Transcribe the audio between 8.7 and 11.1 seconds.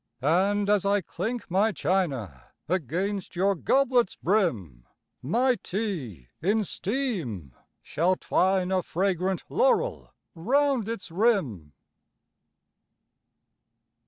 a Fragrant laurel round